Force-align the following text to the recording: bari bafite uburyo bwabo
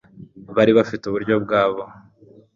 bari 0.55 0.71
bafite 0.77 1.03
uburyo 1.05 1.35
bwabo 1.43 1.83